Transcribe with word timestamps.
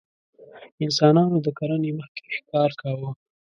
انسانانو 0.83 1.37
د 1.45 1.47
کرنې 1.57 1.91
مخکې 1.99 2.23
ښکار 2.37 2.71
کاوه. 2.81 3.09